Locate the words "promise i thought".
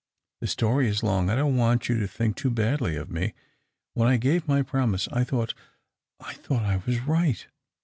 4.63-5.53